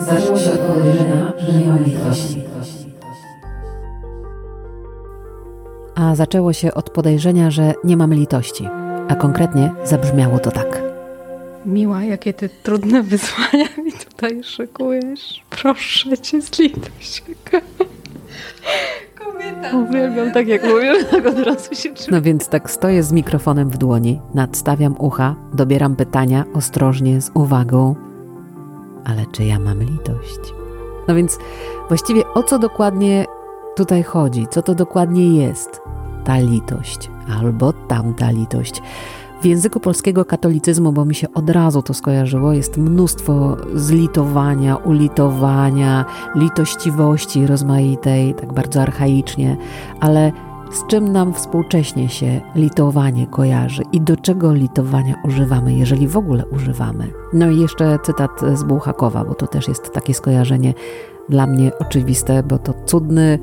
[0.00, 2.42] zaczęło się od podejrzenia, że nie mam litości.
[5.94, 8.68] A zaczęło się od podejrzenia, że nie mam litości.
[9.08, 10.82] A konkretnie zabrzmiało to tak.
[11.66, 15.44] Miła, jakie ty trudne wyzwania mi tutaj szykujesz.
[15.50, 17.22] Proszę cię, zlituj się.
[19.14, 19.76] Kobieta.
[19.76, 22.08] Uwielbiam tak, jak mówisz, tak od razu się czuję.
[22.10, 28.07] No więc tak stoję z mikrofonem w dłoni, nadstawiam ucha, dobieram pytania ostrożnie, z uwagą.
[29.04, 30.40] Ale czy ja mam litość?
[31.08, 31.38] No więc
[31.88, 33.26] właściwie o co dokładnie
[33.76, 34.46] tutaj chodzi?
[34.50, 35.80] Co to dokładnie jest
[36.24, 38.82] ta litość albo tamta litość?
[39.42, 46.04] W języku polskiego katolicyzmu, bo mi się od razu to skojarzyło, jest mnóstwo zlitowania, ulitowania,
[46.34, 49.56] litościwości rozmaitej, tak bardzo archaicznie,
[50.00, 50.32] ale
[50.72, 56.46] z czym nam współcześnie się litowanie kojarzy i do czego litowania używamy, jeżeli w ogóle
[56.46, 57.10] używamy.
[57.32, 60.74] No i jeszcze cytat z Bułhakowa, bo to też jest takie skojarzenie
[61.28, 63.38] dla mnie oczywiste, bo to cudny,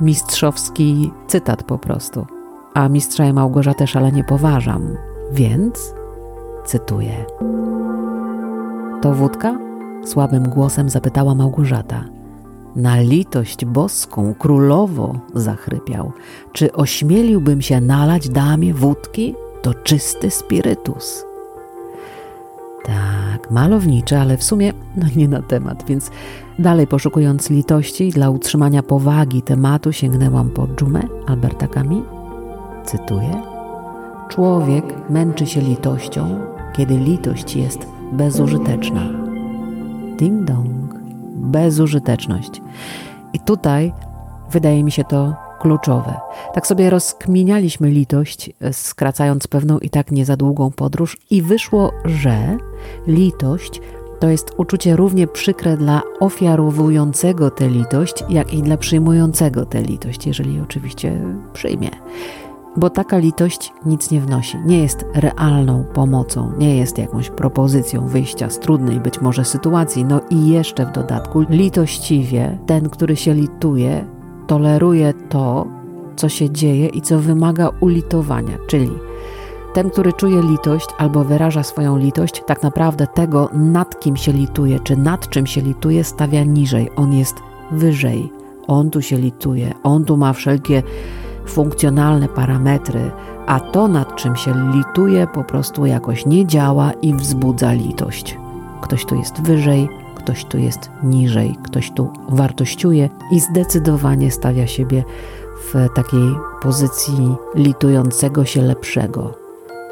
[0.00, 2.26] mistrzowski cytat po prostu.
[2.74, 4.96] A mistrza i Małgorzatę szalenie poważam,
[5.32, 5.94] więc
[6.64, 7.24] cytuję.
[9.02, 9.58] To wódka?
[10.04, 12.04] Słabym głosem zapytała Małgorzata.
[12.76, 16.12] Na litość boską, królowo, zachrypiał.
[16.52, 19.34] Czy ośmieliłbym się nalać damie wódki?
[19.62, 21.24] To czysty spirytus.
[22.84, 26.10] Tak, malownicze, ale w sumie no nie na temat, więc
[26.58, 32.04] dalej poszukując litości dla utrzymania powagi tematu sięgnęłam po dżumę Alberta Camus.
[32.84, 33.42] Cytuję.
[34.28, 36.40] Człowiek męczy się litością,
[36.72, 39.02] kiedy litość jest bezużyteczna.
[40.16, 40.94] Ding dong,
[41.42, 42.62] bezużyteczność.
[43.32, 43.92] I tutaj
[44.50, 46.14] wydaje mi się to kluczowe.
[46.54, 52.56] Tak sobie rozkminialiśmy litość, skracając pewną i tak nie za długą podróż, i wyszło, że
[53.06, 53.80] litość
[54.20, 60.26] to jest uczucie równie przykre dla ofiarowującego tę litość, jak i dla przyjmującego tę litość,
[60.26, 61.20] jeżeli oczywiście
[61.52, 61.90] przyjmie
[62.76, 68.50] bo taka litość nic nie wnosi, nie jest realną pomocą, nie jest jakąś propozycją wyjścia
[68.50, 70.04] z trudnej być może sytuacji.
[70.04, 74.06] No i jeszcze w dodatku, litościwie ten, który się lituje,
[74.46, 75.66] toleruje to,
[76.16, 78.90] co się dzieje i co wymaga ulitowania, czyli
[79.74, 84.80] ten, który czuje litość albo wyraża swoją litość, tak naprawdę tego, nad kim się lituje,
[84.80, 86.90] czy nad czym się lituje, stawia niżej.
[86.96, 87.36] On jest
[87.70, 88.32] wyżej.
[88.66, 90.82] On tu się lituje, on tu ma wszelkie
[91.46, 93.10] funkcjonalne parametry,
[93.46, 98.38] a to nad czym się lituje po prostu jakoś nie działa i wzbudza litość.
[98.80, 105.04] Ktoś tu jest wyżej, ktoś tu jest niżej, ktoś tu wartościuje i zdecydowanie stawia siebie
[105.72, 109.34] w takiej pozycji litującego się lepszego.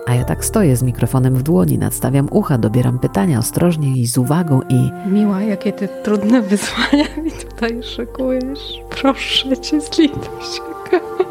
[0.07, 4.19] A ja tak stoję z mikrofonem w dłoni, nadstawiam ucha, dobieram pytania ostrożnie i z
[4.19, 4.91] uwagą i...
[5.09, 8.81] Miła, jakie ty trudne wyzwania mi tutaj szykujesz.
[8.91, 11.30] Proszę cię, zlituj się.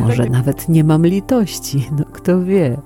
[0.00, 2.76] Może nawet nie mam litości, no kto wie.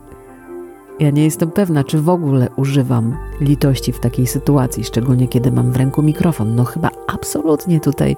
[1.00, 5.72] Ja nie jestem pewna, czy w ogóle używam litości w takiej sytuacji, szczególnie kiedy mam
[5.72, 6.56] w ręku mikrofon.
[6.56, 8.16] No chyba absolutnie tutaj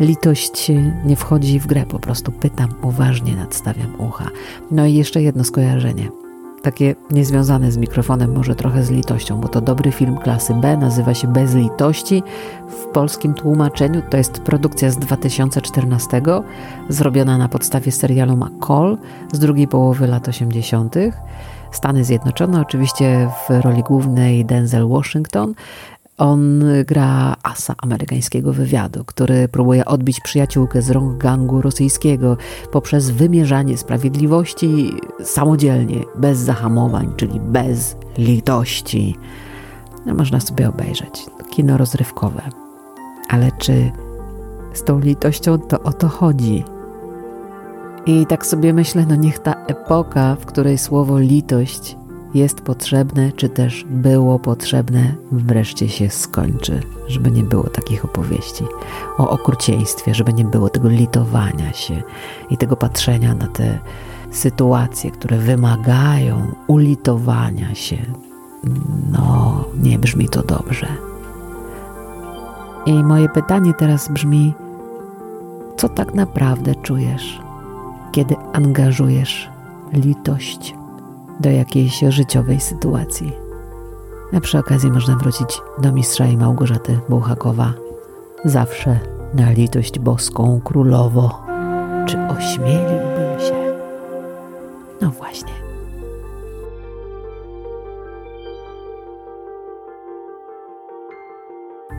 [0.00, 0.72] litość
[1.04, 4.30] nie wchodzi w grę, po prostu pytam uważnie, nadstawiam ucha.
[4.70, 6.23] No i jeszcze jedno skojarzenie
[6.64, 11.14] takie niezwiązane z mikrofonem, może trochę z litością, bo to dobry film klasy B, nazywa
[11.14, 12.22] się Bez litości.
[12.68, 16.22] W polskim tłumaczeniu to jest produkcja z 2014,
[16.88, 18.98] zrobiona na podstawie serialu McCall
[19.32, 20.94] z drugiej połowy lat 80.
[21.72, 25.54] Stany Zjednoczone, oczywiście w roli głównej Denzel Washington.
[26.18, 32.36] On gra asa amerykańskiego wywiadu, który próbuje odbić przyjaciółkę z rąk gangu rosyjskiego
[32.72, 34.92] poprzez wymierzanie sprawiedliwości
[35.24, 39.16] samodzielnie, bez zahamowań, czyli bez litości.
[40.06, 41.26] No, można sobie obejrzeć.
[41.50, 42.42] Kino rozrywkowe.
[43.28, 43.92] Ale czy
[44.74, 46.64] z tą litością to o to chodzi?
[48.06, 51.96] I tak sobie myślę, no niech ta epoka, w której słowo litość
[52.34, 58.64] jest potrzebne, czy też było potrzebne, wreszcie się skończy, żeby nie było takich opowieści
[59.18, 62.02] o okrucieństwie, żeby nie było tego litowania się
[62.50, 63.78] i tego patrzenia na te
[64.30, 67.96] sytuacje, które wymagają ulitowania się.
[69.12, 70.86] No, nie brzmi to dobrze.
[72.86, 74.54] I moje pytanie teraz brzmi:
[75.76, 77.40] co tak naprawdę czujesz,
[78.12, 79.50] kiedy angażujesz
[79.92, 80.74] litość?
[81.40, 83.32] Do jakiejś życiowej sytuacji.
[84.36, 87.72] A przy okazji można wrócić do mistrza i Małgorzaty Bułhakowa.
[88.44, 88.98] Zawsze
[89.34, 91.42] na litość boską królowo.
[92.06, 93.74] Czy ośmieliłbym się?
[95.00, 95.63] No właśnie.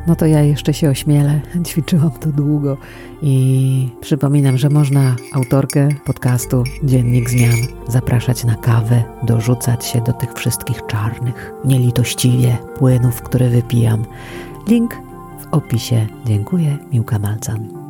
[0.08, 1.42] No to ja jeszcze się ośmielę.
[1.68, 2.78] Ćwiczyłam to długo
[3.22, 7.56] i przypominam, że można autorkę podcastu Dziennik Zmian
[7.88, 14.06] zapraszać na kawę, dorzucać się do tych wszystkich czarnych, nielitościwie płynów, które wypijam.
[14.68, 14.96] Link
[15.40, 16.08] w opisie.
[16.26, 17.85] Dziękuję, Miłka Malcan.